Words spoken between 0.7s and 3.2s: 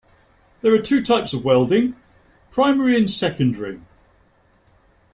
are two types of welding, primary and